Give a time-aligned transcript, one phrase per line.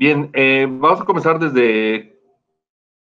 [0.00, 2.18] Bien, eh, vamos a comenzar desde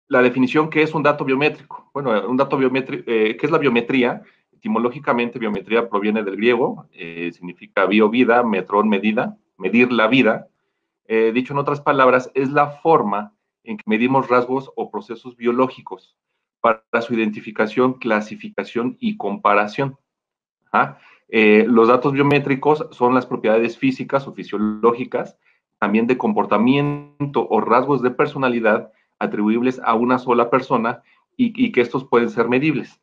[0.08, 1.88] la definición que es un dato biométrico.
[1.94, 4.24] Bueno, un dato biométrico, eh, ¿qué es la biometría?
[4.50, 10.48] Etimológicamente, biometría proviene del griego, eh, significa bio, vida, metrón, medida, medir la vida.
[11.06, 16.16] dicho en otras palabras, es la forma en que medimos rasgos o procesos biológicos
[16.60, 19.96] para su identificación, clasificación y comparación.
[21.30, 25.38] los datos biométricos son las propiedades físicas o fisiológicas
[25.78, 31.02] también de comportamiento o rasgos de personalidad atribuibles a una sola persona
[31.36, 33.00] y, que estos pueden ser medibles.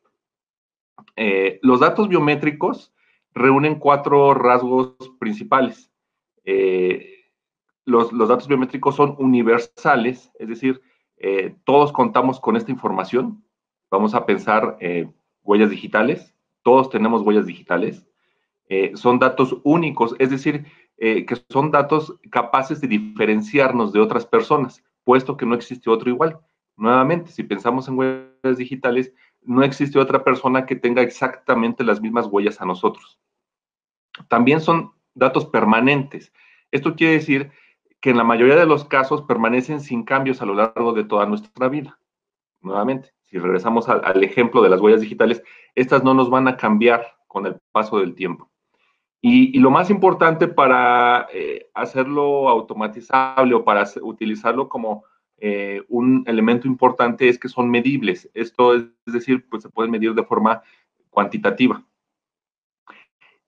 [1.16, 2.94] Eh, los datos biométricos
[3.34, 5.90] reúnen cuatro rasgos principales.
[6.44, 7.32] Eh,
[7.86, 10.82] los, datos biométricos son universales, es decir,
[11.18, 13.42] eh, todos contamos con esta información.
[13.90, 14.78] Vamos a pensar
[15.44, 18.06] huellas digitales, todos tenemos huellas digitales.
[18.96, 20.66] son datos únicos, es decir,
[20.98, 26.10] eh, que son datos capaces de diferenciarnos de otras personas, puesto que no existe otro
[26.10, 26.40] igual.
[26.78, 32.28] Nuevamente, si pensamos en huellas digitales, no existe otra persona que tenga exactamente las mismas
[32.28, 33.20] huellas a nosotros.
[34.28, 36.34] También son datos permanentes.
[36.72, 37.52] Esto quiere decir
[38.02, 41.26] que en la mayoría de los casos permanecen sin cambios a lo largo de toda
[41.26, 42.00] nuestra vida.
[42.62, 45.44] Nuevamente, si regresamos al, al ejemplo de las huellas digitales,
[45.76, 48.50] estas no nos van a cambiar con el paso del tiempo.
[49.22, 55.04] Y, lo más importante para eh, hacerlo automatizable o para utilizarlo como
[55.38, 58.30] eh, un elemento importante es que son medibles.
[58.34, 60.62] Esto es, decir, pues se pueden medir de forma
[61.10, 61.84] cuantitativa.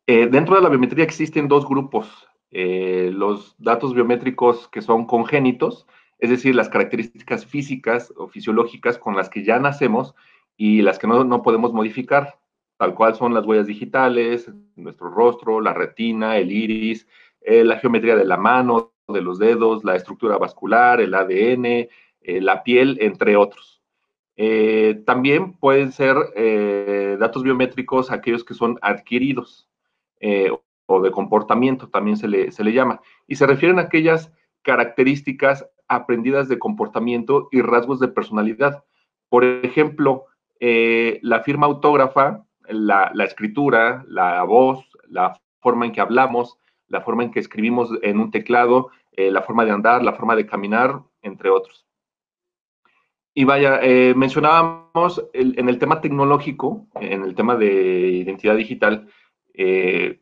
[0.08, 2.28] Eh, dentro de la biometría existen dos grupos.
[2.50, 5.86] los datos biométricos que son congénitos,
[6.18, 10.16] es decir, las características físicas o fisiológicas con las que ya nacemos
[10.56, 12.40] y las que no, no podemos modificar
[12.78, 17.08] tal cual son las huellas digitales, nuestro rostro, la retina, el iris,
[17.42, 21.90] eh, la geometría de la mano, de los dedos, la estructura vascular, el ADN, eh,
[22.42, 23.82] la piel, entre otros.
[24.36, 26.16] Eh, también pueden ser
[27.18, 29.68] datos biométricos aquellos que son adquiridos
[30.86, 35.68] o de comportamiento, también se le, se le llama, y se refieren a aquellas características
[35.88, 38.84] aprendidas de comportamiento y rasgos de personalidad.
[39.30, 40.26] Por ejemplo,
[40.60, 46.58] la firma autógrafa la, escritura, la voz, la forma en que hablamos,
[46.88, 50.36] la forma en que escribimos en un teclado, eh, la forma de andar, la forma
[50.36, 51.86] de caminar, entre otros.
[53.34, 59.08] Y vaya, eh, mencionábamos en el tema tecnológico, en el tema de identidad digital,
[59.54, 60.22] eh,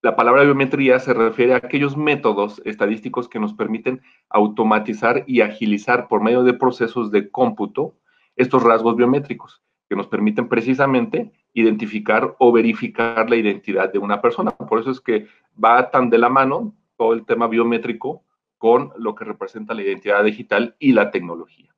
[0.00, 6.06] la palabra biometría se refiere a aquellos métodos estadísticos que nos permiten automatizar y agilizar
[6.06, 7.96] por medio de procesos de cómputo
[8.36, 14.50] estos rasgos biométricos que nos permiten precisamente identificar o verificar la identidad de una persona.
[14.50, 15.26] Por eso es que
[15.62, 18.24] va tan de la mano todo el tema biométrico
[18.58, 21.74] con lo que representa la identidad digital y la tecnología.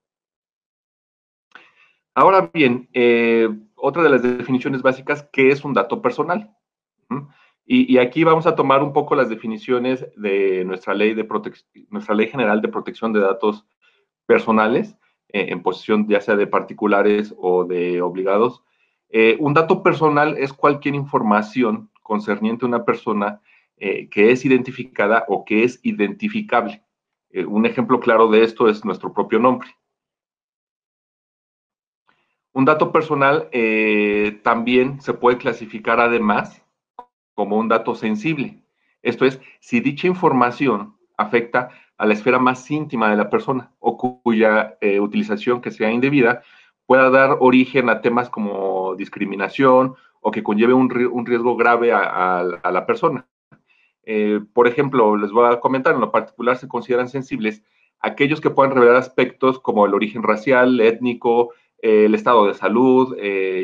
[2.14, 6.54] Ahora bien, eh, otra de las definiciones básicas, ¿qué es un dato personal?
[7.66, 11.26] y, aquí vamos a tomar un poco las definiciones de nuestra ley, de
[11.88, 13.66] nuestra ley general de protección de datos
[14.26, 14.96] personales
[15.32, 18.62] eh, en posesión ya sea de particulares o de obligados.
[19.10, 23.40] Eh, un dato personal es cualquier información concerniente a una persona
[23.76, 26.82] eh, que es identificada o que es identificable.
[27.46, 29.68] un ejemplo claro de esto es nuestro propio nombre.
[32.52, 33.48] Un dato personal
[34.42, 36.60] también se puede clasificar además
[37.34, 38.60] como un dato sensible.
[39.02, 43.96] Esto es, si dicha información afecta a la esfera más íntima de la persona o
[44.22, 46.42] cuya eh, utilización que sea indebida
[46.90, 52.84] pueda dar origen a temas como discriminación o que conlleve un, riesgo grave a, la
[52.84, 53.28] persona.
[54.02, 57.62] Eh, por ejemplo, les voy a comentar, en lo particular se consideran sensibles
[58.00, 63.16] aquellos que puedan revelar aspectos como el origen racial, étnico, eh, el estado de salud,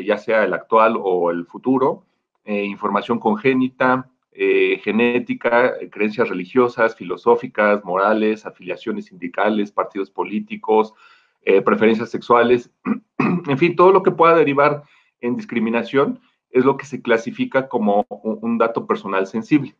[0.05, 2.05] ya sea el actual o el futuro,
[2.45, 10.93] información congénita, eh, genética, creencias religiosas, filosóficas, morales, afiliaciones sindicales, partidos políticos,
[11.41, 12.71] eh, preferencias sexuales,
[13.47, 14.83] en fin, todo lo que pueda derivar
[15.21, 16.19] en discriminación
[16.49, 19.75] es lo que se clasifica como un, dato personal sensible.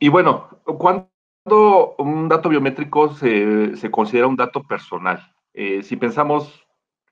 [0.00, 5.34] Y bueno, ¿cuándo un dato biométrico se, considera un dato personal?
[5.54, 6.66] Eh, si pensamos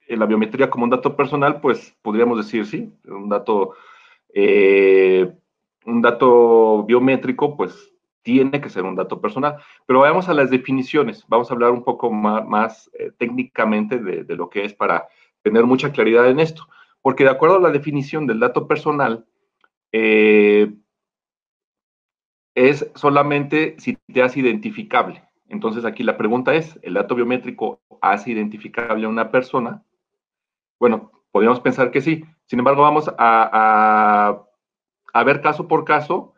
[0.07, 3.73] la biometría como un dato personal, pues podríamos decir sí, un dato,
[4.33, 5.35] eh,
[5.85, 7.93] un dato biométrico, pues
[8.27, 9.55] tiene que ser un dato personal.
[9.85, 14.49] Pero vayamos a las definiciones, vamos a hablar un poco más, eh, técnicamente de, lo
[14.49, 15.07] que es para
[15.43, 16.67] tener mucha claridad en esto.
[17.01, 19.25] Porque de acuerdo a la definición del dato personal,
[19.93, 20.73] eh,
[22.53, 25.23] es solamente si te hace identificable.
[25.47, 29.85] Entonces aquí la pregunta es, ¿el dato biométrico hace identificable a una persona?
[30.81, 32.25] Bueno, podríamos pensar que sí.
[32.45, 34.43] Sin embargo, vamos a,
[35.13, 36.33] a ver caso por caso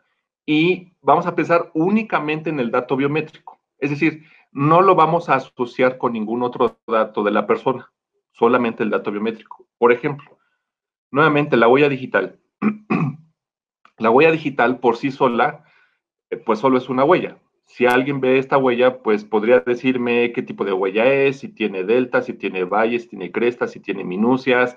[0.46, 3.60] y vamos a pensar únicamente en el dato biométrico.
[3.78, 7.92] Es decir, no lo vamos a asociar con ningún otro dato de la persona,
[8.32, 9.66] solamente el dato biométrico.
[9.78, 10.38] Por ejemplo,
[11.10, 12.38] nuevamente la huella digital.
[13.98, 15.64] la huella digital por sí sola,
[16.30, 17.38] eh, pues solo es una huella.
[17.66, 21.84] Si alguien ve esta huella, pues podría decirme qué tipo de huella es, si tiene
[21.84, 24.76] delta, si tiene valles, si tiene crestas, si tiene minucias,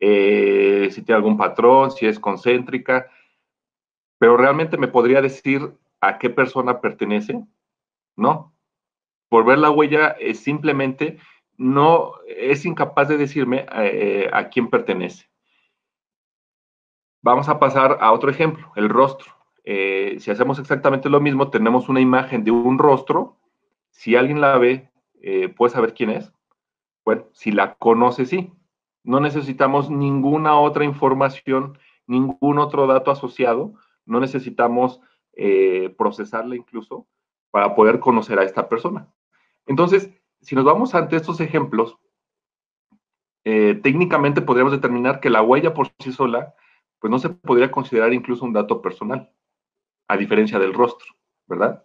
[0.00, 3.08] eh, si tiene algún patrón, si es concéntrica,
[4.22, 7.44] pero realmente me podría decir a qué persona pertenece,
[8.14, 8.54] ¿no?
[9.28, 11.18] Por ver la huella, es simplemente
[11.56, 15.28] no es incapaz de decirme eh, a quién pertenece.
[17.20, 19.32] Vamos a pasar a otro ejemplo, el rostro.
[19.64, 23.40] Eh, si hacemos exactamente lo mismo, tenemos una imagen de un rostro.
[23.90, 24.88] Si alguien la ve,
[25.20, 26.32] eh, ¿puede saber quién es?
[27.04, 28.52] Bueno, si la conoce, sí.
[29.02, 31.76] No necesitamos ninguna otra información,
[32.06, 33.74] ningún otro dato asociado.
[34.06, 35.00] No necesitamos
[35.96, 37.06] procesarla incluso
[37.50, 39.08] para poder conocer a esta persona.
[39.66, 40.10] Entonces,
[40.40, 41.96] si nos vamos ante estos ejemplos,
[43.44, 46.54] eh, técnicamente podríamos determinar que la huella por sí sola,
[46.98, 49.30] pues no se podría considerar incluso un dato personal,
[50.08, 51.06] a diferencia del rostro,
[51.46, 51.84] ¿verdad?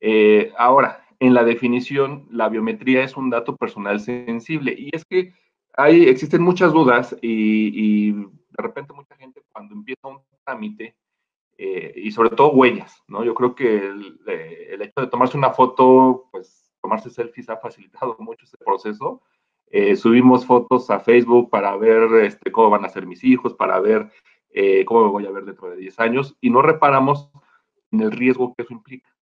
[0.00, 5.32] Eh, ahora, en la definición, la biometría es un dato personal sensible y es que
[5.76, 10.94] hay, existen muchas dudas y, y de repente mucha gente cuando empieza un trámite
[11.56, 13.22] eh, y sobre todo huellas, ¿no?
[13.24, 13.76] Yo creo que
[14.26, 19.22] eh, el, hecho de tomarse una foto, pues tomarse selfies ha facilitado mucho ese proceso.
[19.70, 23.80] Eh, subimos fotos a Facebook para ver este, cómo van a ser mis hijos, para
[23.80, 24.10] ver
[24.86, 27.28] cómo me voy a ver dentro de 10 años y no reparamos
[27.90, 29.12] en el riesgo que eso implica.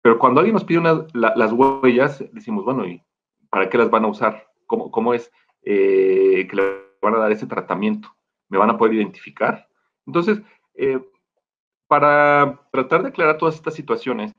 [0.00, 0.80] Pero cuando alguien nos pide
[1.12, 3.02] las huellas, decimos, bueno, ¿y
[3.50, 4.46] para qué las van a usar?
[4.66, 5.32] ¿Cómo, cómo es
[5.64, 6.62] que le
[7.02, 8.08] van a dar ese tratamiento?
[8.48, 9.66] ¿Me van a poder identificar?
[10.06, 10.40] Entonces,
[11.90, 14.32] para tratar de aclarar todas estas situaciones,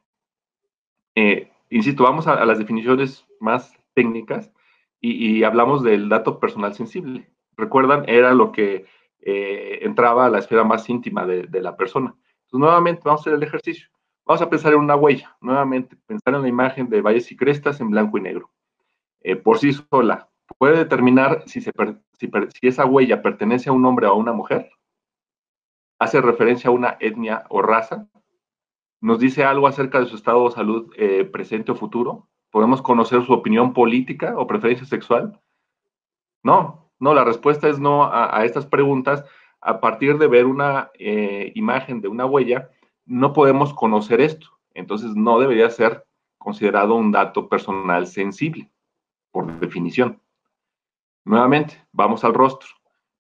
[1.16, 4.54] eh, insisto, vamos a, las definiciones más técnicas
[5.02, 7.30] y, hablamos del dato personal sensible.
[7.58, 8.86] Recuerdan, era lo que
[9.20, 12.16] eh, entraba a la esfera más íntima de, la persona.
[12.46, 13.90] Entonces, nuevamente, vamos a hacer el ejercicio.
[14.26, 15.36] Vamos a pensar en una huella.
[15.42, 18.50] Nuevamente, pensar en la imagen de valles y crestas en blanco y negro.
[19.20, 21.62] Eh, por sí sola, ¿puede determinar si,
[22.62, 24.72] esa huella pertenece a un hombre o a una mujer?
[26.02, 28.08] Hace referencia a una etnia o raza,
[29.02, 33.24] nos dice algo acerca de su estado de salud eh, presente o futuro, podemos conocer
[33.24, 35.40] su opinión política o preferencia sexual.
[36.42, 39.24] No, no, la respuesta es no a, estas preguntas.
[39.62, 42.72] A partir de ver una eh, imagen de una huella,
[43.06, 44.48] no podemos conocer esto.
[44.74, 46.04] Entonces no debería ser
[46.40, 48.72] considerado un dato personal sensible,
[49.30, 50.20] por definición.
[51.26, 52.70] Nuevamente, vamos al rostro.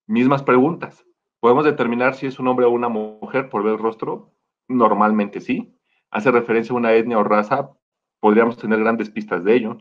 [0.07, 1.05] Mismas preguntas.
[1.41, 4.31] ¿Podemos determinar si es un hombre o una mujer por ver el rostro?
[4.67, 5.75] Normalmente sí.
[6.11, 7.71] Hace referencia a una etnia o raza,
[8.19, 9.79] podríamos tener grandes pistas de ello.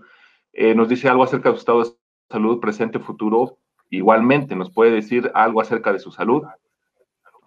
[0.54, 1.90] Eh, nos dice algo acerca de su estado de
[2.30, 3.58] salud presente, futuro,
[3.90, 6.44] igualmente nos puede decir algo acerca de su salud.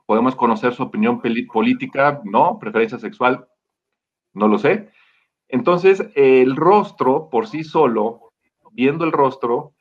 [0.05, 1.19] Podemos conocer su opinión
[1.51, 3.47] política, no, preferencia sexual,
[4.33, 4.91] no lo sé.
[5.47, 8.31] Entonces, el rostro por sí solo,
[8.73, 9.73] viendo el rostro,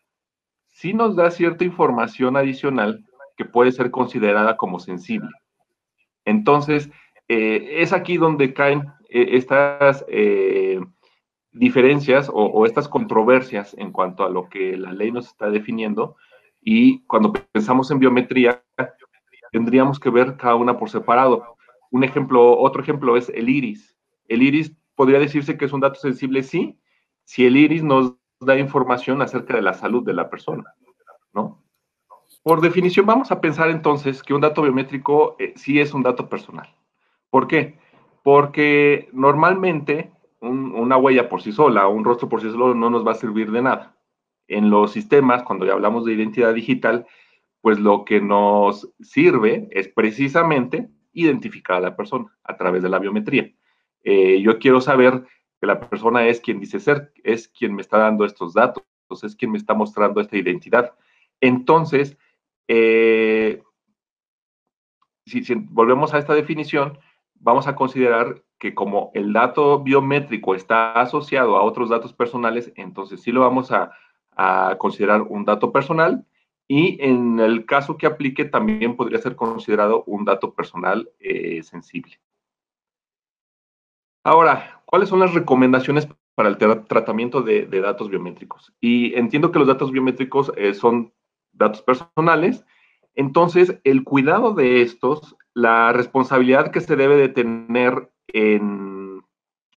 [0.69, 3.05] sí nos da cierta información adicional
[3.45, 5.31] puede ser considerada como sensible.
[6.25, 6.91] Entonces,
[7.29, 10.81] eh, es aquí donde caen eh, estas eh,
[11.53, 16.17] diferencias o, estas controversias en cuanto a lo que la ley nos está definiendo
[16.61, 18.63] y cuando pensamos en biometría,
[19.51, 21.57] tendríamos que ver cada una por separado.
[21.91, 23.97] Un ejemplo, otro ejemplo es el iris.
[24.29, 26.79] El iris podría decirse que es un dato sensible, sí,
[27.25, 30.75] si el iris nos da información acerca de la salud de la persona,
[31.33, 31.62] ¿no?
[32.43, 36.29] Por definición, vamos a pensar entonces que un dato biométrico eh, sí es un dato
[36.29, 36.75] personal.
[37.31, 37.79] ¿Por qué?
[38.23, 43.13] Porque normalmente una huella por sí sola, un rostro por sí solo no nos va
[43.13, 43.97] a servir de nada.
[44.49, 47.07] En los sistemas, cuando ya hablamos de identidad digital,
[47.61, 52.99] pues lo que nos sirve es precisamente identificar a la persona a través de la
[52.99, 53.53] biometría.
[54.03, 55.25] Eh, yo quiero saber
[55.61, 58.83] que la persona es quien dice ser, es quien me está dando estos datos,
[59.23, 60.93] es quien me está mostrando esta identidad.
[61.41, 62.19] Entonces,
[62.69, 63.63] eh,
[65.27, 66.99] si, volvemos a esta definición,
[67.35, 73.23] vamos a considerar que como el dato biométrico está asociado a otros datos personales, entonces
[73.23, 73.93] sí lo vamos a,
[74.79, 76.25] considerar un dato personal
[76.67, 82.19] y en el caso que aplique también podría ser considerado un dato personal eh, sensible.
[84.25, 88.73] Ahora, ¿cuáles son las recomendaciones para el tratamiento de, datos biométricos?
[88.81, 91.13] Y entiendo que los datos biométricos eh, son
[91.53, 92.65] datos personales,
[93.15, 99.23] entonces el cuidado de estos, la responsabilidad que se debe de tener en,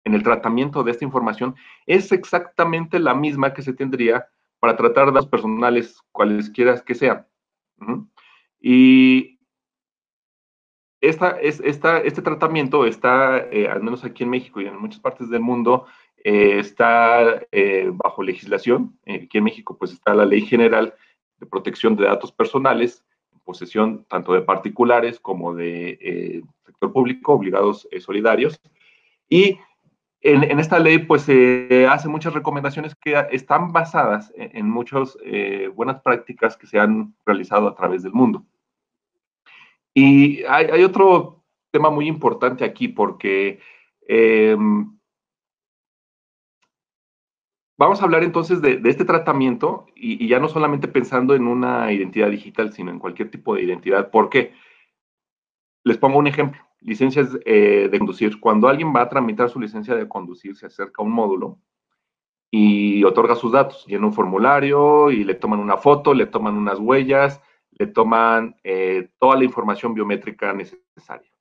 [0.03, 1.55] el tratamiento de esta información
[1.87, 4.27] es exactamente la misma que se tendría
[4.59, 7.25] para tratar datos personales, cualesquiera que sean.
[8.59, 9.39] Y
[11.01, 15.29] esta, es, este tratamiento está, eh, al menos aquí en México y en muchas partes
[15.29, 15.85] del mundo,
[16.23, 18.97] eh, está eh, bajo legislación.
[19.05, 20.93] aquí en México, pues está la Ley General
[21.39, 27.87] de Protección de Datos Personales, en posesión tanto de particulares como de sector público, obligados
[27.99, 28.59] solidarios.
[29.29, 29.59] Y
[30.21, 35.17] en, esta ley, pues se hace muchas recomendaciones que están basadas en, en muchas
[35.75, 38.45] buenas prácticas que se han realizado a través del mundo.
[39.93, 43.59] Y hay, otro tema muy importante aquí porque
[44.07, 44.97] em,
[47.77, 52.29] vamos a hablar entonces de, este tratamiento y, ya no solamente pensando en una identidad
[52.29, 54.09] digital, sino en cualquier tipo de identidad.
[54.09, 54.53] ¿Por qué?
[55.83, 56.61] Les pongo un ejemplo.
[56.79, 58.39] Licencias eh, de conducir.
[58.39, 61.59] Cuando alguien va a tramitar su licencia de conducir, se acerca a un módulo
[62.51, 66.77] y otorga sus datos, llena un formulario y le toman una foto, le toman unas
[66.77, 71.31] huellas, le toman eh, toda la información biométrica necesaria.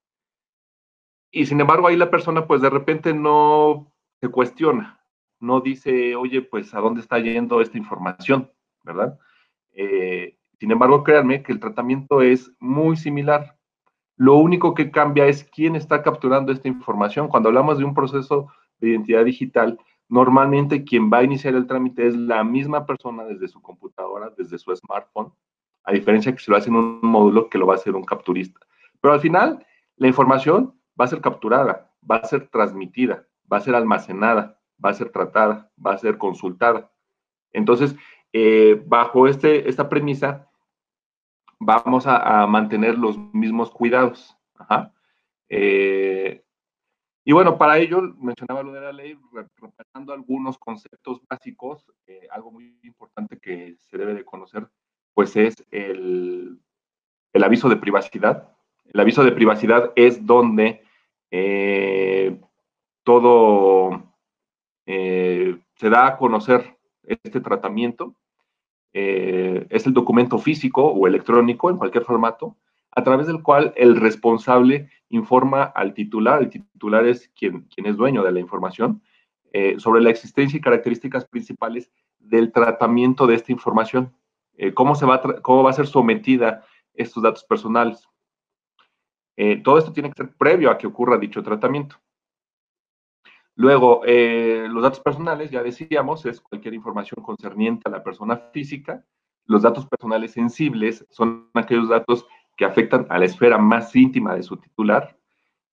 [1.30, 5.01] Y sin embargo, ahí la persona pues de repente no se cuestiona,
[5.42, 8.50] no dice, oye, pues a dónde está yendo esta información,
[8.84, 9.18] ¿verdad?
[9.72, 13.56] Eh, sin embargo, créanme que el tratamiento es muy similar.
[14.16, 17.28] Lo único que cambia es quién está capturando esta información.
[17.28, 18.46] Cuando hablamos de un proceso
[18.78, 23.49] de identidad digital, normalmente quien va a iniciar el trámite es la misma persona desde
[23.49, 25.32] su computadora, desde su smartphone,
[25.84, 28.04] a diferencia que se lo hace en un módulo que lo va a hacer un
[28.04, 28.61] capturista.
[29.00, 33.61] Pero al final, la información va a ser capturada, va a ser transmitida, va a
[33.62, 36.90] ser almacenada, va a ser tratada, va a ser consultada.
[37.52, 37.94] Entonces,
[38.32, 40.48] eh, bajo este, esta premisa,
[41.58, 44.36] vamos a, mantener los mismos cuidados.
[45.48, 46.42] Eh,
[47.24, 52.50] y bueno, para ello mencionaba lo de la ley, repasando algunos conceptos básicos, eh, algo
[52.50, 54.66] muy importante que se debe de conocer
[55.14, 56.58] pues es el,
[57.34, 58.48] aviso de privacidad.
[58.92, 60.82] El aviso de privacidad es donde
[63.04, 64.12] todo
[64.86, 68.14] eh, se da a conocer este tratamiento.
[68.92, 72.56] Eh, es el documento físico o electrónico en cualquier formato,
[72.90, 78.22] a través del cual el responsable informa al titular, el titular es quien, es dueño
[78.22, 79.02] de la información,
[79.76, 84.14] sobre la existencia y características principales del tratamiento de esta información.
[84.56, 88.08] Eh, cómo, se va cómo va a ser sometida estos datos personales.
[89.36, 91.96] Eh, todo esto tiene que ser previo a que ocurra dicho tratamiento.
[93.54, 99.04] Luego, eh, los datos personales, ya decíamos, es cualquier información concerniente a la persona física.
[99.47, 104.42] Los datos personales sensibles son aquellos datos que afectan a la esfera más íntima de
[104.42, 105.16] su titular.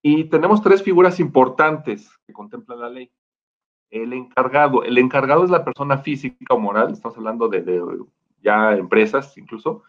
[0.02, 3.12] Y tenemos tres figuras importantes que contempla la ley.
[3.90, 4.84] El encargado.
[4.84, 7.64] El encargado es la persona física o moral, estamos hablando de
[8.42, 9.84] ya empresas incluso,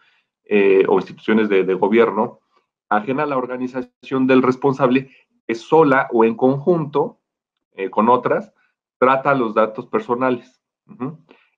[0.45, 2.41] eh, o instituciones de, gobierno,
[2.89, 5.09] ajena a la organización del responsable,
[5.47, 7.20] que sola o en conjunto
[7.83, 8.53] eh, con otras,
[8.99, 10.61] trata los datos personales.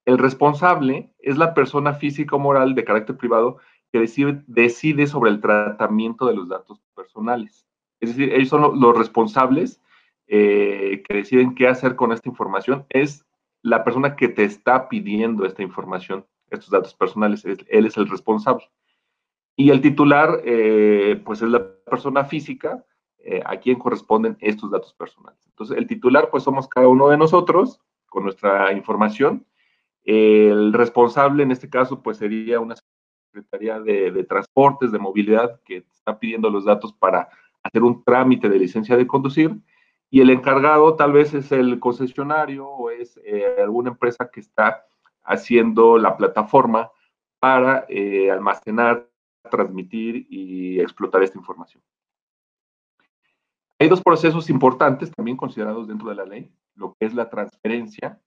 [0.06, 3.58] El responsable es la persona física o moral de carácter privado
[3.92, 7.68] que decide, sobre el tratamiento de los datos personales.
[8.00, 9.82] Es decir, ellos son los responsables
[10.28, 12.86] eh, que deciden qué hacer con esta información.
[12.90, 13.26] Es
[13.62, 18.66] la persona que te está pidiendo esta información estos datos personales, él es el responsable.
[19.56, 22.84] Y el titular, eh, pues es la persona física
[23.24, 25.40] eh, a quien corresponden estos datos personales.
[25.48, 29.46] Entonces, el titular, pues somos cada uno de nosotros con nuestra información.
[30.04, 32.76] El responsable, en este caso, pues sería una
[33.32, 37.30] Secretaría de, de Transportes, de Movilidad, que está pidiendo los datos para
[37.64, 39.56] hacer un trámite de licencia de conducir.
[40.10, 44.86] Y el encargado tal vez es el concesionario o es eh, alguna empresa que está
[45.24, 46.92] haciendo la plataforma
[47.40, 49.10] para eh, almacenar,
[49.50, 51.82] transmitir y explotar esta información.
[53.84, 58.18] Hay dos procesos importantes también considerados dentro de la ley, lo que es la transferencia.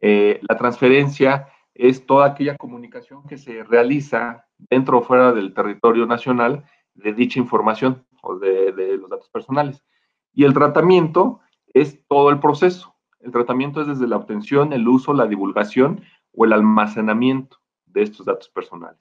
[0.00, 6.06] Eh, la transferencia es toda aquella comunicación que se realiza dentro o fuera del territorio
[6.06, 9.84] nacional de dicha información o de, de los datos personales.
[10.32, 11.40] Y el tratamiento
[11.74, 12.94] es todo el proceso.
[13.20, 18.24] El tratamiento es desde la obtención, el uso, la divulgación o el almacenamiento de estos
[18.24, 18.98] datos personales.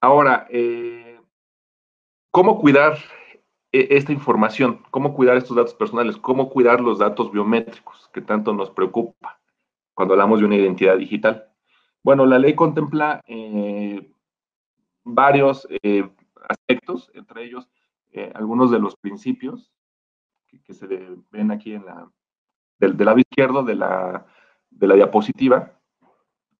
[0.00, 1.13] Ahora, eh,
[2.34, 2.98] ¿cómo cuidar
[3.70, 8.52] e, esta información, cómo cuidar estos datos personales, cómo cuidar los datos biométricos, que tanto
[8.52, 9.40] nos preocupa
[9.94, 11.48] cuando hablamos de una identidad digital.
[12.02, 14.10] Bueno, la ley contempla eh,
[15.04, 16.10] varios eh,
[16.48, 17.68] aspectos, entre ellos
[18.10, 19.72] eh, algunos de los principios
[20.66, 20.88] que, se
[21.30, 22.10] ven aquí en la,
[22.80, 24.26] del, lado izquierdo de la,
[24.70, 25.78] de la diapositiva.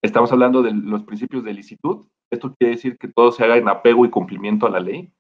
[0.02, 2.07] Estamos hablando de los principios de licitud.
[2.31, 5.12] Esto quiere decir que todo se haga en apego y cumplimiento a la ley.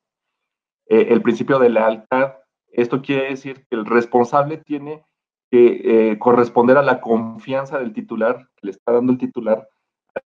[0.86, 2.34] Eh, el principio de lealtad.
[2.70, 5.04] Esto quiere decir que el responsable tiene
[5.50, 9.68] que eh, corresponder a la confianza del titular, que le está dando el titular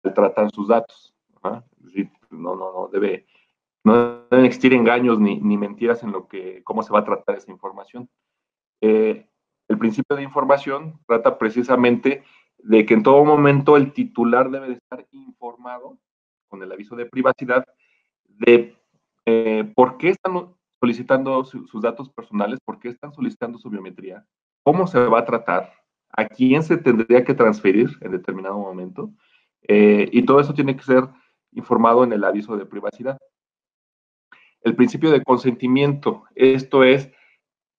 [0.03, 1.15] al tratar sus datos.
[1.43, 3.25] no, no, no debe,
[3.83, 7.38] no deben existir engaños ni, ni, mentiras en lo que, cómo se va a tratar
[7.38, 8.09] esa información.
[8.81, 9.27] Eh,
[9.67, 12.24] el principio de información trata precisamente
[12.57, 15.97] de que en todo momento el titular debe de estar informado
[16.47, 17.65] con el aviso de privacidad
[18.27, 18.75] de
[19.25, 24.25] eh, por qué están solicitando sus datos personales, por qué están solicitando su biometría,
[24.63, 25.74] cómo se va a tratar,
[26.12, 29.12] a quién se tendría que transferir en determinado momento,
[29.67, 31.08] eh, y todo eso tiene que ser
[31.51, 33.17] informado en el aviso de privacidad.
[34.62, 37.12] El principio de consentimiento, esto es,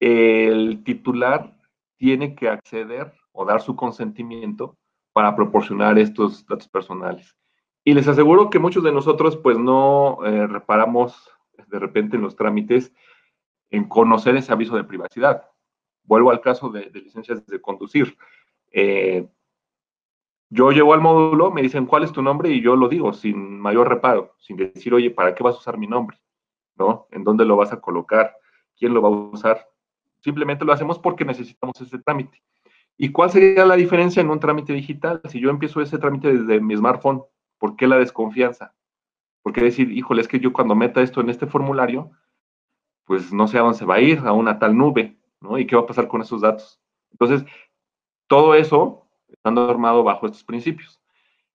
[0.00, 1.56] el titular
[1.96, 4.76] tiene que acceder o dar su consentimiento
[5.12, 7.36] para proporcionar estos datos personales.
[7.84, 11.30] Y les aseguro que muchos de nosotros pues no eh, reparamos
[11.66, 12.92] de repente en los trámites
[13.70, 15.44] en conocer ese aviso de privacidad.
[16.04, 18.16] Vuelvo al caso de, licencias de conducir.
[18.70, 19.26] Eh,
[20.48, 23.58] yo llego al módulo, me dicen cuál es tu nombre y yo lo digo sin
[23.58, 26.18] mayor reparo, sin decir, oye, ¿para qué vas a usar mi nombre?
[26.76, 27.08] ¿No?
[27.10, 28.36] ¿En dónde lo vas a colocar?
[28.76, 29.68] ¿Quién lo va a usar?
[30.20, 32.42] Simplemente lo hacemos porque necesitamos ese trámite.
[32.96, 35.20] ¿Y cuál sería la diferencia en un trámite digital?
[35.28, 37.22] Si yo empiezo ese trámite desde mi smartphone,
[37.58, 38.74] ¿por qué la desconfianza?
[39.46, 42.10] ¿Por qué decir, híjole, es que yo cuando meta esto en este formulario,
[43.04, 45.56] pues no sé a dónde se va a ir, a una tal nube, ¿no?
[45.56, 46.80] ¿Y qué va a pasar con esos datos?
[47.12, 47.44] Entonces,
[48.26, 51.00] todo eso está normado bajo estos principios.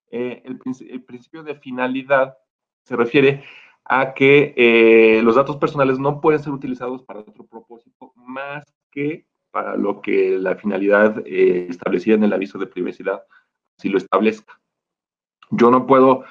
[0.09, 2.37] Eh, el, principio de finalidad
[2.85, 3.43] se refiere
[3.83, 9.25] a que eh, los datos personales no pueden ser utilizados para otro propósito más que
[9.51, 13.25] para lo que la finalidad eh, establecida en el aviso de privacidad
[13.77, 14.61] si lo establezca.
[15.49, 16.23] Yo no puedo,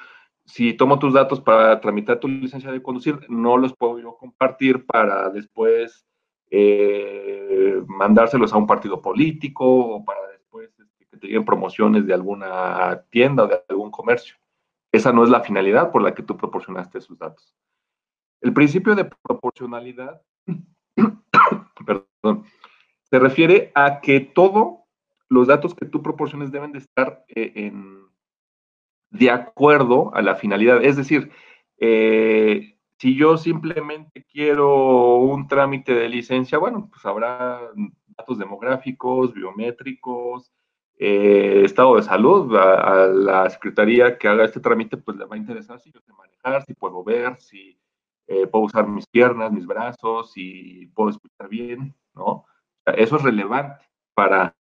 [0.45, 4.85] si tomo tus datos para tramitar tu licencia de conducir, no los puedo yo compartir
[4.85, 6.05] para después
[6.49, 12.13] eh, mandárselos a un partido político o para después este, que te lleguen promociones de
[12.13, 14.35] alguna tienda o de algún comercio.
[14.91, 17.55] Esa no es la finalidad por la que tú proporcionaste esos datos.
[18.41, 20.21] El principio de proporcionalidad,
[21.85, 22.43] perdón,
[23.03, 24.79] se refiere a que todos
[25.29, 28.10] los datos que tú proporciones deben de estar eh, en,
[29.11, 30.83] de acuerdo a la finalidad.
[30.83, 31.31] Es decir,
[31.77, 37.59] eh, si yo simplemente quiero un trámite de licencia, bueno, pues habrá
[38.17, 40.51] datos demográficos, biométricos,
[40.97, 45.39] eh, estado de salud, a, la secretaría que haga este trámite, pues le va a
[45.39, 47.77] interesar si yo sé manejar, si puedo ver, si
[48.27, 52.45] eh, puedo usar mis piernas, mis brazos, si puedo escuchar bien, ¿no?
[52.85, 54.55] Eso es relevante para,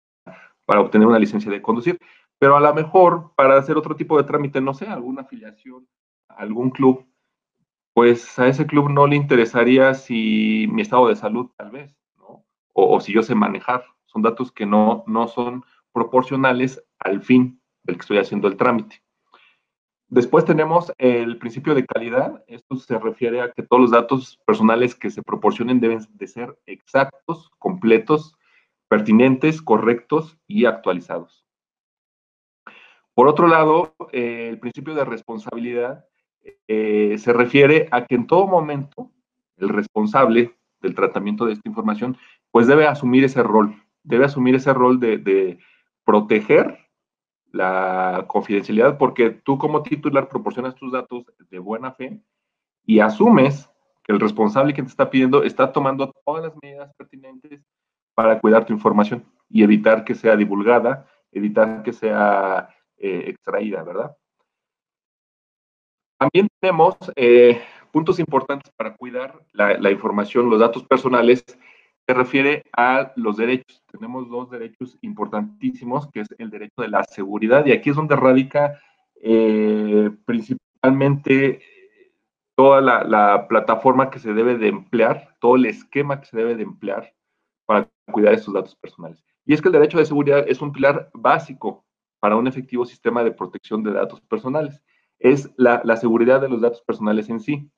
[0.66, 2.00] para obtener una licencia de conducir.
[2.40, 5.88] Pero a lo mejor para hacer otro tipo de trámite, no sé, alguna afiliación
[6.38, 7.06] algún club,
[7.94, 12.46] pues a ese club no le interesaría si mi estado de salud tal vez, ¿no?
[12.74, 13.84] O, o si yo sé manejar.
[14.06, 19.04] Son datos que no, no son proporcionales al fin del que estoy haciendo el trámite.
[20.10, 22.44] Después tenemos el principio de calidad.
[22.48, 26.58] Esto se refiere a que todos los datos personales que se proporcionen deben de ser
[26.66, 28.38] exactos, completos,
[28.88, 31.47] pertinentes, correctos y actualizados.
[33.18, 36.06] Por otro lado, eh, el principio de responsabilidad
[36.68, 39.10] eh, se refiere a que en todo momento
[39.58, 42.16] el responsable del tratamiento de esta información,
[42.52, 45.58] pues debe asumir ese rol, debe asumir ese rol de
[46.06, 46.78] proteger
[47.52, 52.22] la confidencialidad porque tú como titular proporcionas tus datos de buena fe
[52.86, 53.68] y asumes
[54.04, 57.66] que el responsable que te está pidiendo está tomando todas las medidas pertinentes
[58.14, 64.16] para cuidar tu información y evitar que sea divulgada, evitar que sea eh, extraída, ¿verdad?
[66.20, 73.12] También tenemos eh, puntos importantes para cuidar la, información, los datos personales se refiere a
[73.16, 73.84] los derechos.
[73.92, 78.16] Tenemos dos derechos importantísimos, que es el derecho de la seguridad, y aquí es donde
[78.16, 78.80] radica
[79.22, 81.62] eh, principalmente
[82.56, 86.64] toda la, plataforma que se debe de emplear, todo el esquema que se debe de
[86.64, 87.14] emplear
[87.66, 89.24] para cuidar estos datos personales.
[89.46, 91.86] Y es que el derecho de seguridad es un pilar básico
[92.20, 94.82] para un efectivo sistema de protección de datos personales.
[95.20, 97.70] Es la, seguridad de los datos personales en sí.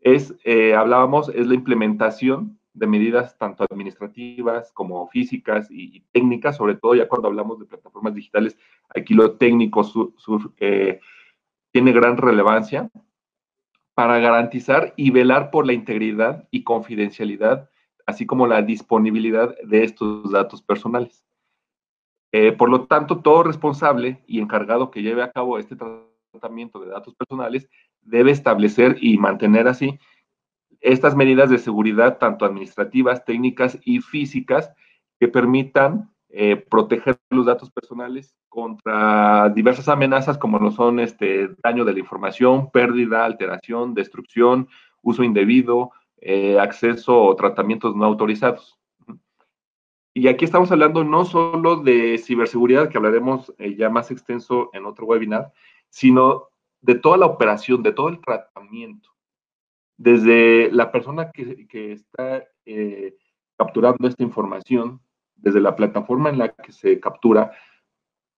[0.00, 6.74] Es, eh, hablábamos, es la implementación de medidas tanto administrativas como físicas y, técnicas, sobre
[6.76, 8.56] todo ya cuando hablamos de plataformas digitales,
[8.88, 9.82] aquí lo técnico
[10.58, 11.00] eh,
[11.70, 12.90] tiene gran relevancia
[13.94, 17.68] para garantizar y velar por la integridad y confidencialidad,
[18.06, 21.24] así como la disponibilidad de estos datos personales.
[22.32, 25.76] Eh, por lo tanto, todo responsable y encargado que lleve a cabo este
[26.32, 27.68] tratamiento de datos personales
[28.00, 29.98] debe establecer y mantener así
[30.80, 34.72] estas medidas de seguridad, tanto administrativas, técnicas y físicas,
[35.20, 41.84] que permitan eh, proteger los datos personales contra diversas amenazas como lo son este daño
[41.84, 44.68] de la información, pérdida, alteración, destrucción,
[45.02, 48.81] uso indebido, eh, acceso o tratamientos no autorizados.
[50.14, 54.84] Y aquí estamos hablando no solo de ciberseguridad, que hablaremos eh, ya más extenso en
[54.84, 55.52] otro webinar,
[55.88, 56.48] sino
[56.82, 59.10] de toda la operación, de todo el tratamiento.
[59.96, 63.16] Desde la persona que, está eh,
[63.56, 65.00] capturando esta información,
[65.36, 67.52] desde la plataforma en la que se captura,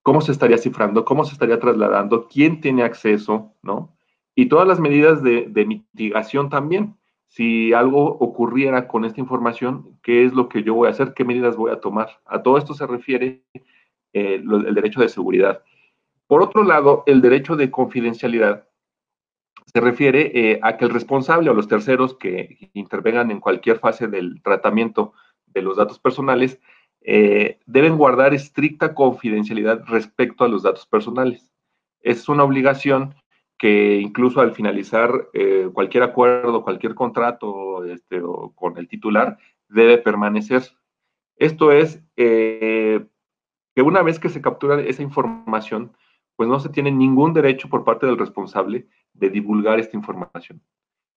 [0.01, 3.97] cómo se estaría cifrando, cómo se estaría trasladando, quién tiene acceso, ¿no?
[4.33, 6.95] Y todas las medidas de mitigación también
[7.27, 11.13] si algo ocurriera con esta información, ¿qué es lo que yo voy a hacer?
[11.13, 12.21] ¿Qué medidas voy a tomar?
[12.25, 13.43] A todo esto se refiere
[14.13, 15.61] eh, el derecho de seguridad.
[16.27, 18.67] Por otro lado, el derecho de confidencialidad
[19.73, 24.07] se refiere eh, a que el responsable o los terceros que intervengan en cualquier fase
[24.07, 25.13] del tratamiento
[25.47, 26.59] de los datos personales
[27.01, 31.51] eh, deben guardar estricta confidencialidad respecto a los datos personales.
[32.01, 33.15] Es una obligación
[33.57, 38.21] que incluso al finalizar eh, cualquier acuerdo, cualquier contrato este,
[38.55, 39.37] con el titular,
[39.69, 40.63] debe permanecer.
[41.37, 43.05] Esto es eh,
[43.75, 45.91] que una vez que se captura esa información,
[46.35, 50.61] pues no se tiene ningún derecho por parte del responsable de divulgar esta información,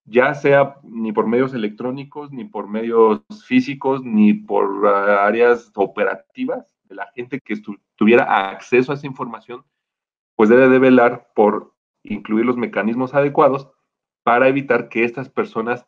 [0.05, 6.72] ya sea ni por medios electrónicos, ni por medios físicos, ni por ah, áreas operativas
[6.85, 7.57] de la gente que
[7.96, 9.64] tuviera acceso a esa información,
[10.37, 13.71] pues debe de velar por incluir los mecanismos adecuados
[14.23, 15.87] para evitar que estas personas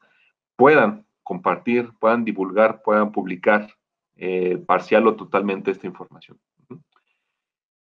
[0.56, 3.68] puedan compartir, puedan divulgar, puedan publicar
[4.16, 6.38] eh, parcial o totalmente esta información.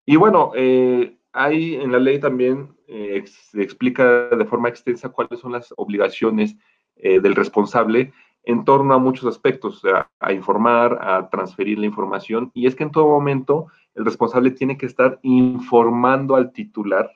[0.05, 5.51] Y bueno, eh, hay en la ley también eh, explica de forma extensa cuáles son
[5.51, 6.55] las obligaciones
[7.01, 8.11] del responsable
[8.43, 9.81] en torno a muchos aspectos,
[10.19, 14.77] a informar, a transferir la información, y es que en todo momento el responsable tiene
[14.77, 17.09] que estar informando al titular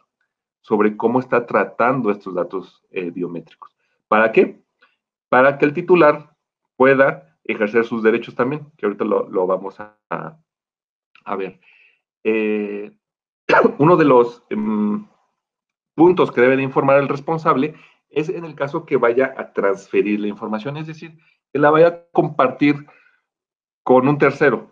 [0.64, 3.76] sobre cómo está tratando estos datos eh, biométricos.
[4.08, 4.64] ¿Para qué?
[5.30, 6.36] Para que el titular
[6.78, 10.40] pueda ejercer sus derechos también, que ahorita lo, vamos a,
[11.38, 11.60] ver.
[12.24, 12.98] Eh,
[13.78, 15.06] uno de los em,
[15.96, 17.76] puntos que debe de informar el responsable
[18.10, 21.18] es en el caso que vaya a transferir la información, es decir,
[21.52, 22.88] que la vaya a compartir
[23.84, 24.72] con un tercero.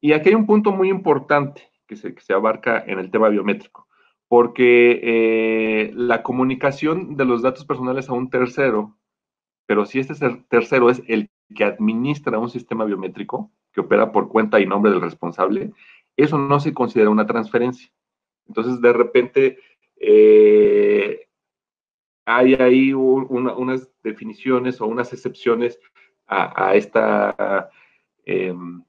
[0.00, 3.86] Y aquí hay un punto muy importante que se abarca en el tema biométrico
[4.30, 8.96] porque eh, la comunicación de los datos personales a un tercero,
[9.66, 10.14] pero si este
[10.48, 15.00] tercero es el que administra un sistema biométrico que opera por cuenta y nombre del
[15.00, 15.72] responsable,
[16.16, 17.90] eso no se considera una transferencia.
[18.46, 19.58] Entonces, de repente,
[19.96, 21.26] eh,
[22.24, 25.80] hay ahí unas definiciones o unas excepciones
[26.28, 26.76] a,
[28.24, 28.84] em,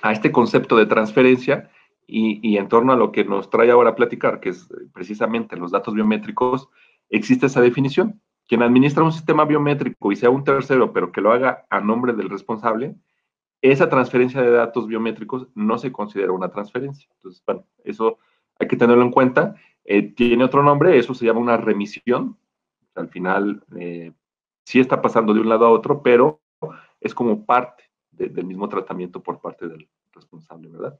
[0.00, 1.72] a este concepto de transferencia
[2.10, 5.70] y, en torno a lo que nos trae ahora a platicar, que es precisamente los
[5.70, 6.68] datos biométricos,
[7.10, 8.20] existe esa definición.
[8.46, 12.14] Quien administra un sistema biométrico y sea un tercero, pero que lo haga a nombre
[12.14, 12.96] del responsable,
[13.60, 17.10] esa transferencia de datos biométricos no se considera una transferencia.
[17.16, 18.18] Entonces, bueno, eso
[18.58, 19.54] hay que tenerlo en cuenta.
[19.84, 22.38] Eh, tiene otro nombre, eso se llama una remisión.
[22.94, 24.12] Al final, eh,
[24.64, 26.40] sí está pasando de un lado a otro, pero
[27.00, 30.98] es como parte del mismo tratamiento por parte del responsable, ¿verdad?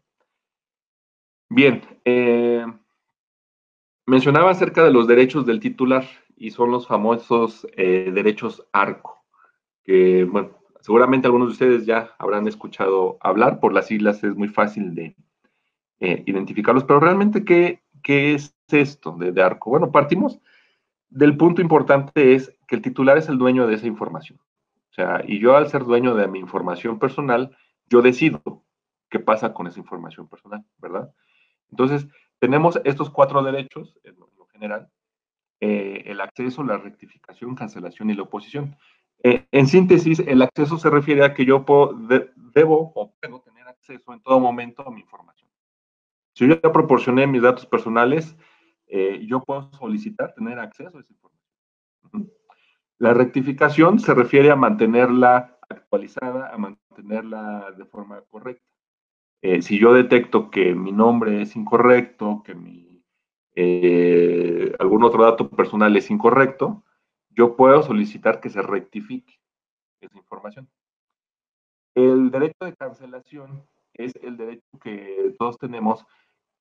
[1.51, 2.67] Bien, eh,
[4.07, 6.05] mencionaba acerca de los derechos del titular
[6.37, 9.25] y son los famosos eh, derechos ARCO,
[9.83, 14.49] que, bueno, seguramente algunos de ustedes ya habrán escuchado hablar, por las siglas es muy
[14.49, 15.17] fácil de
[16.01, 19.71] eh, identificarlos, pero realmente, ¿qué, ¿qué, es esto de, de ARCO?
[19.71, 20.39] Bueno, partimos
[21.11, 24.39] del punto importante es que el titular es el dueño de esa información.
[24.91, 27.57] O sea, y yo al ser dueño de mi información personal,
[27.89, 28.63] yo decido
[29.09, 31.13] qué pasa con esa información personal, ¿verdad?
[31.71, 32.07] Entonces,
[32.39, 34.89] tenemos estos cuatro derechos, en lo general,
[35.61, 38.77] eh, el acceso, la rectificación, cancelación y la oposición.
[39.23, 41.65] Eh, en síntesis, el acceso se refiere a que yo
[42.55, 45.49] debo o puedo tener acceso en todo momento a mi información.
[46.35, 48.37] Si yo ya proporcioné mis datos personales,
[48.87, 52.33] eh, yo puedo solicitar tener acceso a esa información.
[52.99, 58.65] La rectificación se refiere a mantenerla actualizada a mantenerla de forma correcta.
[59.43, 63.05] Eh, si yo detecto que mi nombre es incorrecto, que mi,
[63.55, 66.85] eh, algún otro dato personal es incorrecto,
[67.31, 69.41] yo puedo solicitar que se rectifique
[70.01, 70.69] esa información.
[71.95, 76.05] El derecho de cancelación es el derecho que todos tenemos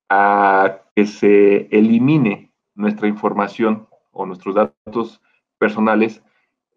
[0.10, 5.22] a que se elimine nuestra información o nuestros datos
[5.58, 6.24] personales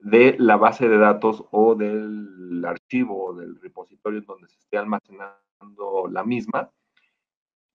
[0.01, 4.79] de la base de datos o del archivo o del repositorio en donde se esté
[4.79, 5.50] almacenando
[6.11, 6.71] la misma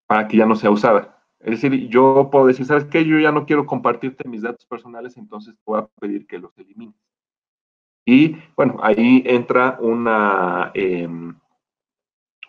[0.07, 1.23] para que ya no sea usada.
[1.39, 3.05] Es decir, yo puedo decir, ¿sabes qué?
[3.05, 6.57] Yo ya no quiero compartirte mis datos personales, entonces te voy a pedir que los
[6.57, 6.95] elimines.
[8.05, 11.35] Y bueno, ahí entra una, em,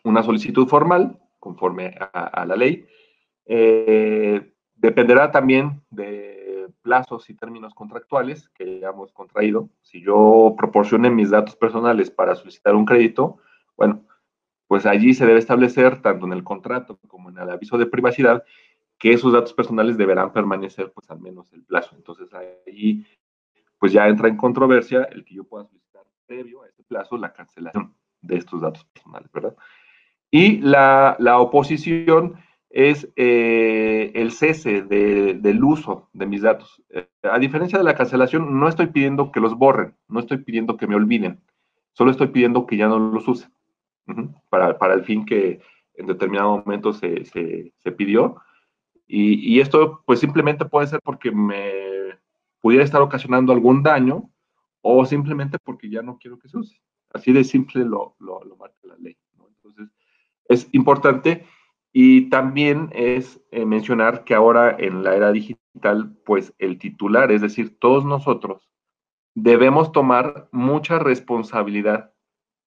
[0.04, 2.86] una solicitud formal conforme a, la ley.
[3.46, 9.68] Eh, dependerá también de plazos y términos contractuales que hayamos contraído.
[9.82, 13.38] Si yo proporcioné mis datos personales para solicitar un crédito,
[13.76, 14.04] bueno,
[14.66, 18.44] pues allí se debe establecer, tanto en el contrato como en el aviso de privacidad,
[18.98, 21.94] que esos datos personales deberán permanecer pues al menos el plazo.
[21.96, 23.06] Entonces ahí
[23.78, 27.32] pues ya entra en controversia el que yo pueda solicitar previo a ese plazo la
[27.32, 29.54] cancelación de estos datos personales, ¿verdad?
[30.30, 32.36] Y la, oposición
[32.70, 36.82] es eh, el cese del uso de mis datos.
[36.90, 40.76] Eh, a diferencia de la cancelación, no estoy pidiendo que los borren, no estoy pidiendo
[40.76, 41.40] que me olviden,
[41.92, 43.48] solo estoy pidiendo que ya no los use,
[44.50, 45.60] para, el fin que
[45.94, 47.30] en determinado momento se,
[47.96, 48.36] pidió.
[49.06, 52.18] Y, y, esto pues simplemente puede ser porque me
[52.60, 54.28] pudiera estar ocasionando algún daño
[54.80, 56.80] o simplemente porque ya no quiero que se use.
[57.12, 59.16] Así de simple lo, lo, marca la ley.
[59.38, 59.88] Entonces,
[60.48, 61.46] es importante
[61.92, 67.40] y también es eh, mencionar que ahora en la era digital, pues el titular, es
[67.40, 68.68] decir, todos nosotros,
[69.34, 72.12] debemos tomar mucha responsabilidad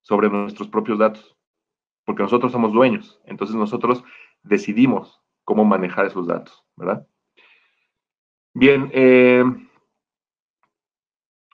[0.10, 1.38] sobre nuestros propios datos,
[2.04, 4.04] porque nosotros somos dueños, entonces nosotros
[4.42, 7.06] decidimos cómo manejar esos datos, ¿verdad?
[8.56, 9.44] Bien, eh,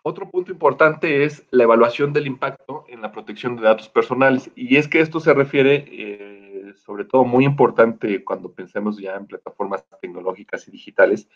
[0.03, 4.49] otro punto importante es la evaluación del impacto en la protección de datos personales.
[4.55, 9.27] Y es que esto se refiere, eh, sobre todo muy importante cuando pensemos ya en
[9.27, 11.27] plataformas tecnológicas y digitales,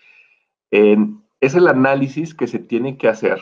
[0.71, 3.41] es el análisis que se tiene que hacer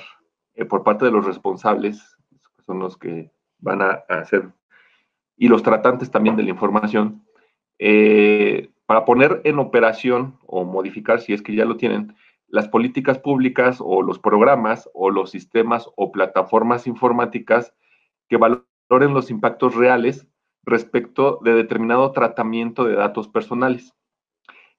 [0.55, 2.17] eh, por parte de los responsables,
[2.65, 4.49] son los que van a, hacer,
[5.37, 7.25] y los tratantes también de la información,
[7.79, 12.15] eh, para poner en operación o modificar, si es que ya lo tienen,
[12.47, 17.73] las políticas públicas o los programas o los sistemas o plataformas informáticas
[18.29, 20.27] que valoren los impactos reales
[20.63, 23.93] respecto de determinado tratamiento de datos personales,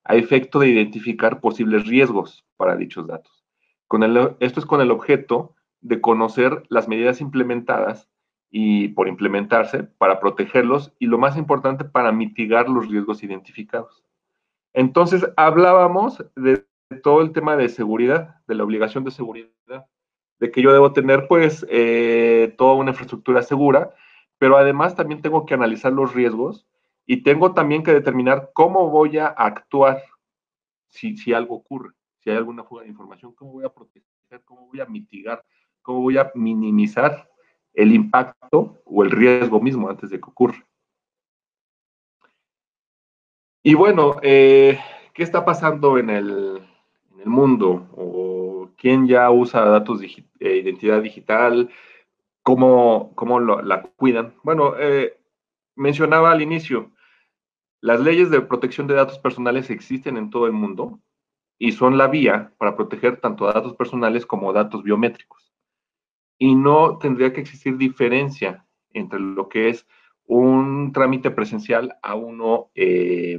[0.05, 3.45] a efecto de identificar posibles riesgos para dichos datos.
[3.87, 8.09] Con esto es con el objeto de conocer las medidas implementadas
[8.51, 14.05] y por implementarse para protegerlos y lo más importante para mitigar los riesgos identificados.
[14.73, 16.65] Entonces, hablábamos de
[17.03, 19.51] todo el tema de seguridad, de la obligación de seguridad,
[20.39, 23.95] de que yo debo tener pues eh, toda una infraestructura segura,
[24.39, 26.67] pero además también tengo que analizar los riesgos
[27.07, 30.03] y tengo también que determinar cómo voy a actuar
[30.89, 34.05] si, si algo ocurre, si hay alguna fuga de información, cómo voy a proteger,
[34.45, 35.45] cómo voy a mitigar,
[35.83, 37.29] cómo voy a minimizar
[37.79, 40.67] el impacto o el riesgo mismo antes de que ocurra.
[43.63, 44.81] Y bueno, eh,
[45.15, 46.63] ¿qué está pasando en el,
[47.25, 50.07] mundo o quién ya usa datos de
[50.41, 51.69] eh, identidad digital,
[52.43, 54.35] cómo, cómo la cuidan.
[54.43, 55.19] Bueno, eh,
[55.75, 56.93] mencionaba al inicio,
[57.81, 61.01] las leyes de protección de datos personales existen en todo el mundo
[61.59, 65.48] y son la vía para proteger tanto datos personales como datos biométricos.
[66.39, 69.87] Y no tendría que existir diferencia entre lo que es
[70.27, 73.39] un trámite presencial a uno eh,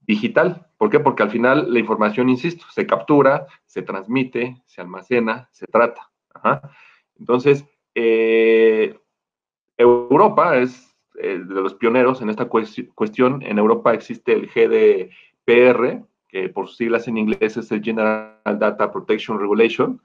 [0.00, 0.66] digital.
[0.76, 1.00] ¿Por qué?
[1.00, 6.10] Porque al final la información, insisto, se captura, se transmite, se almacena, se trata.
[7.18, 8.98] Entonces, eh,
[9.76, 13.42] Europa es eh, de los pioneros en esta cuestión.
[13.42, 18.90] En Europa existe el GDPR, que por sus siglas en inglés es el General Data
[18.90, 20.00] Protection Regulation,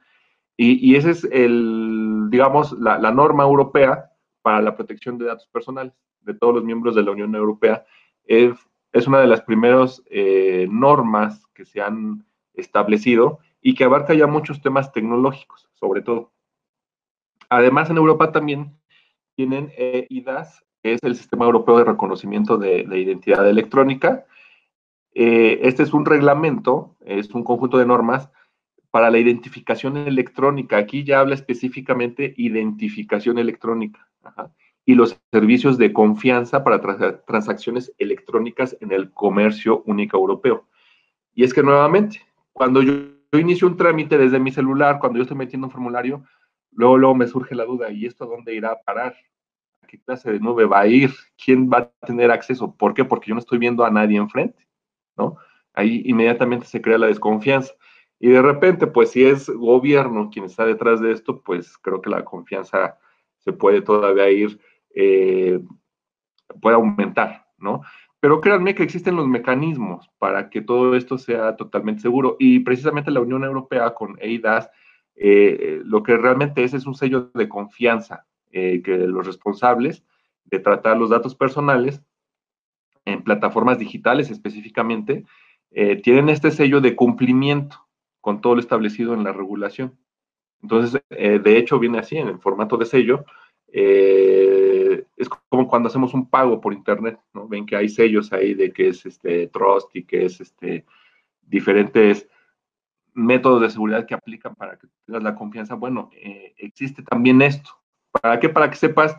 [0.57, 6.33] y, esa es el, digamos, la, norma europea para la protección de datos personales de
[6.33, 7.85] todos los miembros de la Unión Europea.
[8.25, 8.55] Es
[8.97, 14.27] es una de las primeras eh, normas que se han establecido y que abarca ya
[14.27, 16.31] muchos temas tecnológicos, sobre todo.
[17.49, 18.77] Además, en Europa también
[19.35, 24.25] tienen eh, IDAS, que es el Sistema Europeo de Reconocimiento de, Identidad Electrónica.
[25.13, 28.29] Eh, este es un reglamento, es un conjunto de normas
[28.97, 30.75] para la identificación electrónica.
[30.75, 34.09] Aquí ya habla específicamente identificación electrónica.
[34.85, 36.81] Y los servicios de confianza para
[37.27, 40.67] transacciones electrónicas en el comercio único europeo.
[41.35, 42.93] Y es que nuevamente, cuando yo,
[43.33, 46.23] inicio un trámite desde mi celular, cuando yo estoy metiendo un formulario,
[46.71, 49.15] luego, luego me surge la duda, ¿y esto dónde irá a parar?
[49.83, 51.11] ¿A qué clase de nube va a ir?
[51.37, 52.75] ¿Quién va a tener acceso?
[52.75, 53.05] ¿Por qué?
[53.05, 54.67] Porque yo no estoy viendo a nadie enfrente,
[55.15, 55.37] ¿no?
[55.75, 57.71] Ahí inmediatamente se crea la desconfianza.
[58.19, 62.09] Y de repente, pues si es gobierno quien está detrás de esto, pues creo que
[62.09, 62.97] la confianza
[63.39, 64.59] se puede todavía ir,
[64.95, 65.59] eh,
[66.61, 67.81] puede aumentar, ¿no?
[68.19, 72.35] Pero créanme que existen los mecanismos para que todo esto sea totalmente seguro.
[72.39, 74.69] Y precisamente la Unión Europea con EIDAS,
[75.15, 80.03] eh, lo que realmente es es un sello de confianza eh, que los responsables
[80.45, 82.01] de tratar los datos personales
[83.05, 85.23] en plataformas digitales específicamente,
[86.01, 87.86] tienen este sello de cumplimiento
[88.27, 89.97] con todo lo establecido en la regulación.
[90.61, 93.23] Entonces, eh, de hecho, viene así, en el formato de sello.
[93.69, 97.47] Eh, es como cuando hacemos un pago por internet, ¿no?
[97.47, 100.85] Ven que hay sellos ahí de que es este trust y que es este
[101.41, 102.27] diferentes
[103.13, 105.75] métodos de seguridad que aplican para que tengas la confianza.
[105.75, 107.69] Bueno, eh, existe también esto.
[108.11, 108.49] ¿Para qué?
[108.49, 109.15] Para que sepas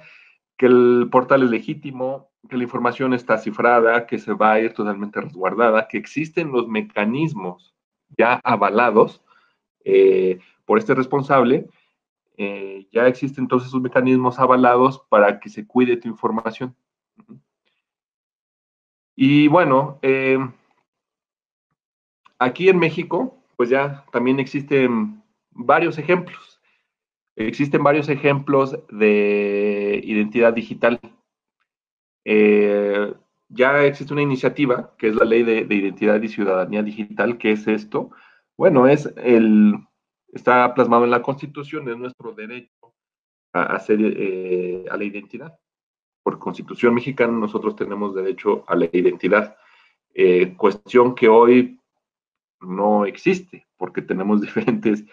[0.58, 4.74] que el portal es legítimo, que la información está cifrada, que se va a ir
[4.74, 7.77] totalmente resguardada, que existen los mecanismos
[8.16, 9.22] ya avalados
[9.84, 11.68] eh, por este responsable,
[12.36, 16.76] eh, ya existen entonces esos mecanismos avalados para que se cuide tu información.
[19.16, 20.38] Y bueno, eh,
[22.38, 26.60] aquí en México, pues ya también existen varios ejemplos.
[27.34, 31.00] Existen varios ejemplos de identidad digital
[33.48, 37.38] ya existe una iniciativa, que es la Ley de, Identidad y Ciudadanía Digital.
[37.38, 38.10] ¿Qué es esto?
[38.56, 39.74] Bueno, es el,
[40.32, 42.94] está plasmado en la Constitución, es nuestro derecho
[43.52, 45.58] a, hacer, eh, a la identidad.
[46.22, 49.56] Por Constitución mexicana nosotros tenemos derecho a la identidad,
[50.14, 51.80] eh, cuestión que hoy
[52.60, 55.04] no existe, porque tenemos diferentes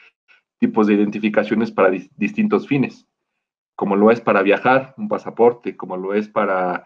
[0.59, 3.07] tipos de identificaciones para distintos fines,
[3.75, 6.85] como lo es para viajar, un pasaporte, como lo es para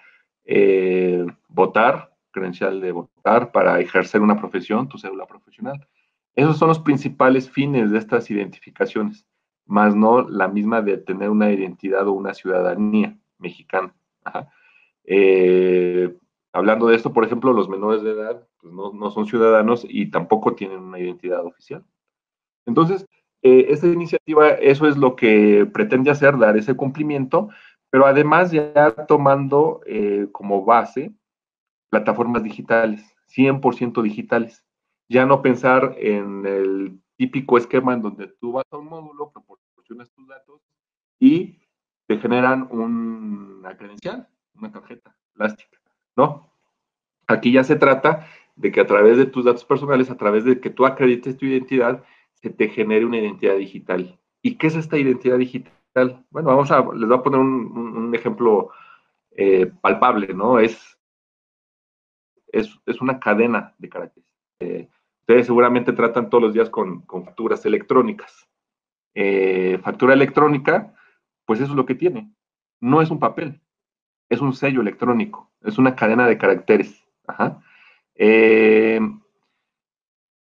[0.51, 5.87] eh, votar, credencial de votar, para ejercer una profesión, tu cédula profesional.
[6.35, 9.27] Esos son los principales fines de estas identificaciones,
[9.67, 13.93] más no la misma de tener una identidad o una ciudadanía mexicana.
[15.11, 16.15] Eh,
[16.51, 20.55] hablando de esto, por ejemplo, los menores de edad pues, no, son ciudadanos y tampoco
[20.55, 21.83] tienen una identidad oficial.
[22.65, 23.05] Entonces,
[23.43, 27.49] eh, esta iniciativa, eso es lo que pretende hacer, dar ese cumplimiento,
[27.89, 31.13] pero además ya tomando eh, como base
[31.89, 34.63] plataformas digitales, 100% digitales.
[35.09, 40.09] Ya no pensar en el típico esquema en donde tú vas a un módulo, proporcionas
[40.11, 40.61] tus datos
[41.19, 41.59] y
[42.07, 45.79] te generan una credencial, una tarjeta plástica,
[46.15, 46.51] ¿no?
[47.27, 50.59] Aquí ya se trata de que a través de tus datos personales, a través de
[50.59, 54.19] que tú acredites tu identidad, se te genere una identidad digital.
[54.41, 55.73] ¿Y qué es esta identidad digital?
[55.93, 58.69] Bueno, vamos a, les voy a poner un, ejemplo
[59.31, 60.59] eh, palpable, ¿no?
[60.59, 60.97] Es,
[62.51, 64.31] es, una cadena de caracteres.
[64.59, 64.87] Eh,
[65.21, 68.47] ustedes seguramente tratan todos los días con, facturas electrónicas.
[69.15, 70.93] Eh, factura electrónica,
[71.45, 72.31] pues eso es lo que tiene.
[72.79, 73.59] No es un papel,
[74.29, 77.03] es un sello electrónico, es una cadena de caracteres.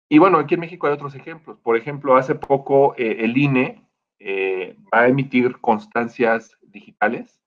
[0.09, 1.59] y bueno, aquí en México hay otros ejemplos.
[1.59, 3.82] Por ejemplo, hace poco el INE
[4.25, 7.41] eh, va a emitir constancias digitales.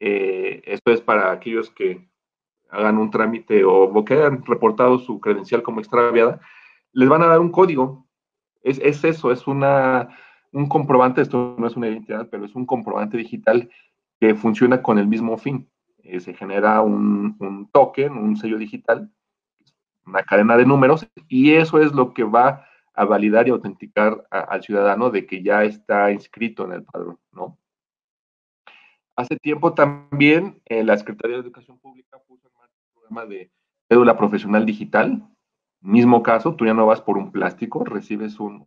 [0.00, 2.08] Eh, esto es para aquellos que
[2.70, 6.40] hagan un trámite o, que hayan reportado su credencial como extraviada,
[6.92, 8.06] les van a dar un código.
[8.62, 10.08] Es, eso, es una,
[10.52, 13.68] un comprobante, esto no es una identidad, pero es un comprobante digital
[14.18, 15.68] que funciona con el mismo fin.
[16.02, 19.10] Eh, se genera un, un token, un sello digital,
[20.06, 22.64] una cadena de números, y eso es lo que va
[22.98, 27.56] a validar y autenticar al ciudadano de que ya está inscrito en el padrón, ¿no?
[29.14, 33.52] Hace tiempo también eh, la Secretaría de Educación Pública puso en marcha un programa de
[33.88, 35.22] cédula profesional digital.
[35.80, 38.64] Mismo caso, tú ya no vas por un plástico, recibes un,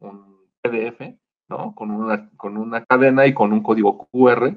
[0.62, 1.14] PDF,
[1.50, 1.76] ¿no?
[1.76, 4.56] Con una, con una cadena y con un código QR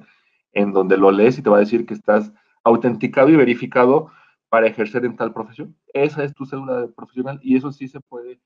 [0.53, 4.13] en donde lo lees y te va a decir que estás autenticado y verificado
[4.49, 5.77] para ejercer en tal profesión.
[5.93, 8.39] Esa es tu cédula profesional y eso sí se puede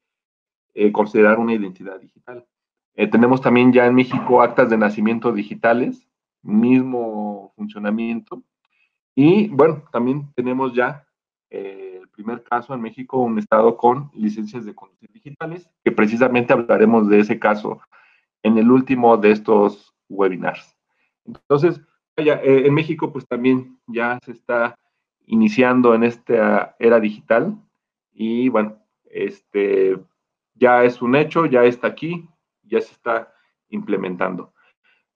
[0.75, 2.47] eh, considerar una identidad digital.
[2.95, 6.09] Eh, tenemos también ya en México actas de nacimiento digitales,
[6.43, 8.43] mismo funcionamiento.
[9.15, 11.07] Y bueno, también tenemos ya
[11.51, 16.53] eh, el primer caso en México, un estado con licencias de conducir digitales, que precisamente
[16.53, 17.81] hablaremos de ese caso
[18.43, 20.77] en el último de estos webinars.
[21.25, 21.81] Entonces,
[22.17, 24.75] eh, en México pues también ya se está
[25.27, 27.57] iniciando en esta era digital
[28.13, 29.99] y bueno, este
[30.59, 32.29] ya es un hecho, ya está aquí,
[32.63, 33.33] ya se está
[33.69, 34.53] implementando.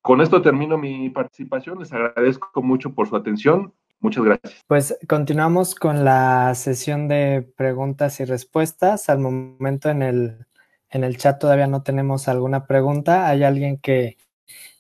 [0.01, 1.79] Con esto termino mi participación.
[1.79, 3.73] Les agradezco mucho por su atención.
[4.01, 4.65] Muchas gracias.
[4.67, 9.09] Pues continuamos con la sesión de preguntas y respuestas.
[9.09, 10.47] Al momento en el,
[10.91, 13.29] en el chat todavía no tenemos alguna pregunta.
[13.29, 14.17] ¿Hay alguien que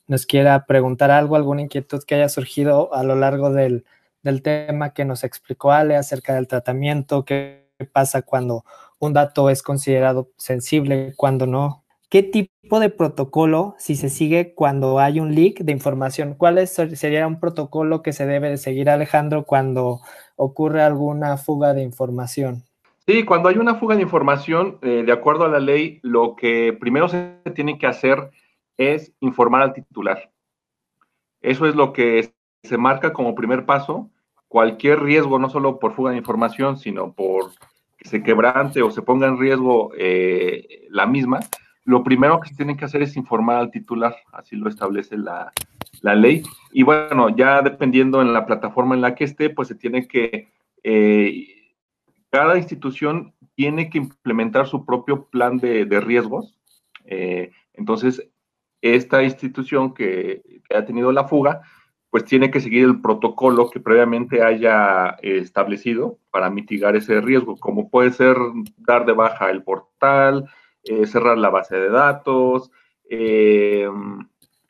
[0.09, 3.85] nos quiera preguntar algo, alguna inquietud que haya surgido a lo largo del,
[4.23, 7.25] del tema que nos explicó Ale acerca del tratamiento?
[7.25, 8.65] ¿Qué pasa cuando
[9.03, 11.84] un dato es considerado sensible, cuando no?
[12.09, 16.34] ¿Qué tipo de protocolo si se sigue cuando hay un leak de información?
[16.34, 20.00] ¿Cuál sería un protocolo que se debe de seguir, Alejandro, cuando
[20.36, 22.62] ocurre alguna fuga de información?
[23.05, 26.72] Sí, cuando hay una fuga de información, eh, de acuerdo a la ley, lo que
[26.72, 28.30] primero se tiene que hacer
[28.76, 30.30] es informar al titular.
[31.40, 32.32] Eso es lo que
[32.62, 34.11] se marca como primer paso.
[34.46, 37.50] Cualquier riesgo, no solo por fuga de información, sino por
[38.05, 41.40] se quebrante o se ponga en riesgo eh, la misma,
[41.84, 45.53] lo primero que se tiene que hacer es informar al titular, así lo establece la,
[46.03, 46.42] ley.
[46.72, 50.48] Y bueno, ya dependiendo en la plataforma en la que esté, pues se tiene que,
[50.84, 51.74] eh,
[52.30, 56.57] cada institución tiene que implementar su propio plan de, riesgos.
[57.05, 58.28] Eh, entonces,
[58.80, 60.42] esta institución que,
[60.74, 61.62] ha tenido la fuga,
[62.13, 67.89] pues tiene que seguir el protocolo que previamente haya establecido para mitigar ese riesgo, como
[67.89, 68.37] puede ser
[68.77, 70.45] dar de baja el portal,
[70.85, 72.71] eh, cerrar la base de datos,
[73.09, 73.89] eh,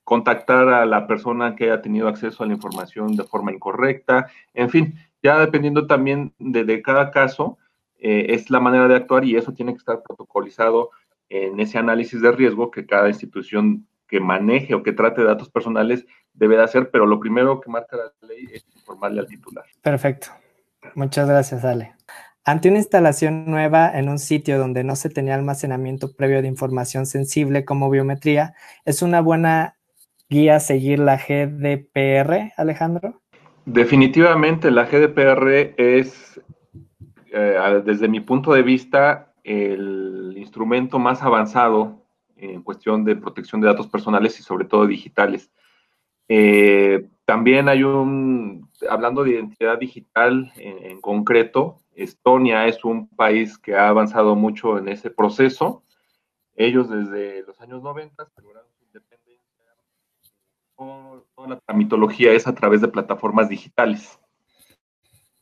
[0.05, 4.71] contactar a la persona que haya tenido acceso a la información de forma incorrecta, en
[4.71, 7.59] fin, ya dependiendo también de, cada caso,
[7.99, 10.91] eh, es la manera de actuar y eso tiene que estar protocolizado
[11.29, 16.07] en ese análisis de riesgo que cada institución que maneje o que trate datos personales
[16.35, 19.65] debe de hacer, pero lo primero que marca la ley es informarle al titular.
[19.83, 20.29] Perfecto.
[20.95, 21.95] Muchas gracias, Ale.
[22.45, 27.07] Ante una instalación nueva en un sitio donde no se tenía almacenamiento previo de información
[27.07, 28.55] sensible como biometría,
[28.85, 29.77] ¿es una buena
[30.29, 33.23] guía seguir la GDPR, Alejandro?
[33.65, 36.41] Definitivamente la GDPR es,
[37.33, 42.03] eh, desde mi punto de vista, el instrumento más avanzado
[42.37, 45.53] en cuestión de protección de datos personales y sobre todo digitales.
[46.35, 53.75] Eh, también hay un, hablando de identidad digital en concreto, Estonia es un país que
[53.75, 55.83] ha avanzado mucho en ese proceso.
[56.57, 59.75] Ellos desde los años 90 lograron su independencia.
[61.35, 64.19] Toda la tramitología es a través de plataformas digitales.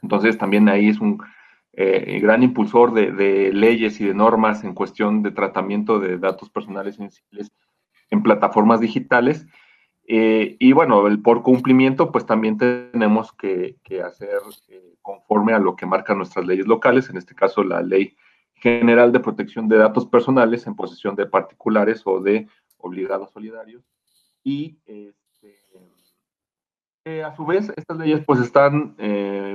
[0.02, 1.22] Entonces también ahí es un
[1.72, 6.96] eh, gran impulsor de, leyes y de normas en cuestión de tratamiento de datos personales
[6.96, 7.52] sensibles
[8.10, 9.46] en plataformas digitales.
[10.12, 15.76] Eh, y bueno, el por cumplimiento, pues también tenemos que, hacer eh, conforme a lo
[15.76, 18.16] que marcan nuestras leyes locales, en este caso la Ley
[18.54, 22.48] General de Protección de Datos Personales en posesión de particulares o de
[22.78, 23.84] obligados solidarios.
[24.42, 25.54] Y este,
[27.04, 28.96] eh, a su vez, estas leyes pues están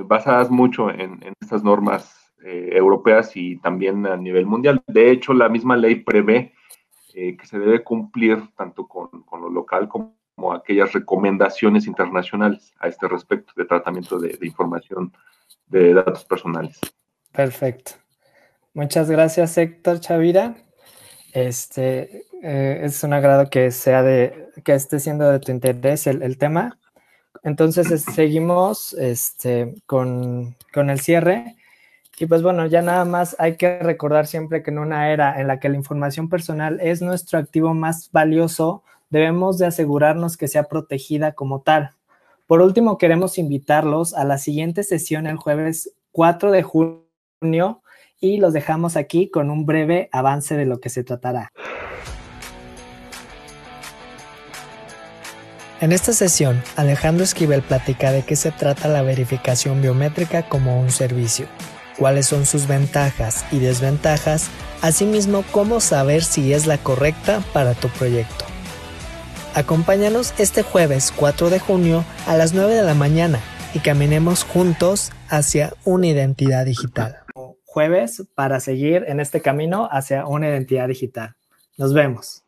[0.08, 4.82] basadas mucho en, estas normas europeas y también a nivel mundial.
[4.86, 6.54] De hecho, la misma ley prevé
[7.12, 10.16] que se debe cumplir tanto con, con lo local como
[10.46, 15.12] como aquellas recomendaciones internacionales a este respecto de tratamiento de, información
[15.66, 16.78] de datos personales.
[17.32, 17.92] Perfecto.
[18.72, 20.54] Muchas gracias, Héctor Chavira.
[21.32, 26.38] Este eh, es un agrado que sea de que esté siendo de tu interés el,
[26.38, 26.78] tema.
[27.42, 31.56] Entonces seguimos este, con, con el cierre.
[32.18, 35.48] Y pues bueno, ya nada más hay que recordar siempre que en una era en
[35.48, 40.64] la que la información personal es nuestro activo más valioso, debemos de asegurarnos que sea
[40.64, 41.90] protegida como tal.
[42.46, 47.82] Por último, queremos invitarlos a la siguiente sesión el jueves 4 de junio
[48.20, 51.52] y los dejamos aquí con un breve avance de lo que se tratará.
[55.78, 60.90] En esta sesión, Alejandro Esquivel platica de qué se trata la verificación biométrica como un
[60.90, 61.48] servicio,
[61.98, 64.48] cuáles son sus ventajas y desventajas,
[64.80, 68.45] asimismo cómo saber si es la correcta para tu proyecto.
[69.56, 73.40] Acompáñanos este jueves 4 de junio a las 9 de la mañana
[73.72, 77.20] y caminemos juntos hacia una identidad digital.
[77.64, 81.36] Jueves para seguir en este camino hacia una identidad digital.
[81.78, 82.44] Nos vemos.